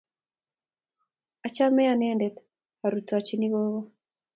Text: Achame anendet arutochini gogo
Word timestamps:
Achame 1.45 1.83
anendet 1.93 2.35
arutochini 2.85 3.47
gogo 3.53 3.81